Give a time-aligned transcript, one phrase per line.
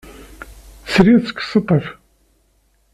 [0.93, 1.87] Srid seg Sṭif.